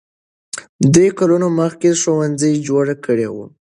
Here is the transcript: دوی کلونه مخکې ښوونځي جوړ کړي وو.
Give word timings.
دوی 0.93 1.09
کلونه 1.19 1.47
مخکې 1.59 1.89
ښوونځي 2.01 2.53
جوړ 2.67 2.85
کړي 3.05 3.27
وو. 3.33 3.45